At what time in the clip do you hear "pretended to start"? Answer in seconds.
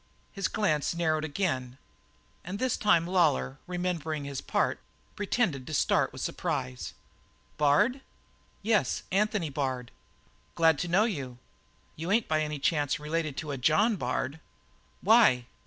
5.15-6.11